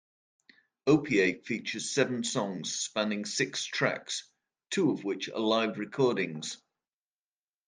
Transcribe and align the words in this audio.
"Opiate" 0.87 1.45
features 1.45 1.91
seven 1.91 2.23
songs 2.23 2.73
spanning 2.73 3.23
six 3.23 3.63
tracks, 3.63 4.27
two 4.71 4.89
of 4.89 5.03
which 5.03 5.29
are 5.29 5.37
live 5.39 5.77
recordings. 5.77 6.57